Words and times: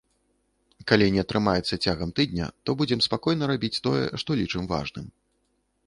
Калі 0.91 1.09
не 1.15 1.21
атрымаецца 1.25 1.79
цягам 1.87 2.15
тыдня, 2.21 2.47
то 2.65 2.69
будзем 2.83 3.05
спакойна 3.07 3.43
рабіць 3.53 3.75
тое, 3.89 4.03
што 4.25 4.29
лічым 4.45 4.63
важным. 4.75 5.05